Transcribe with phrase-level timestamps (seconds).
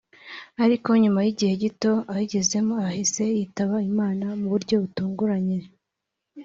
[0.63, 5.59] ariko nyuma y’igihe gito ayigezemo ahise yitaba Imana mu buryo butunguranye